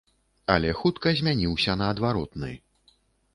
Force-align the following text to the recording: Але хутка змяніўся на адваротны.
Але 0.53 0.71
хутка 0.79 1.13
змяніўся 1.19 1.77
на 1.83 1.91
адваротны. 1.97 2.51